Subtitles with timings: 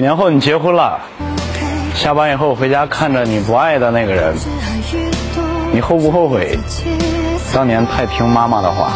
[0.00, 0.98] 几年后你结婚了，
[1.94, 4.34] 下班以后回家看着你不爱的那个人，
[5.74, 6.58] 你后不后悔
[7.52, 8.92] 当年太听妈妈的话？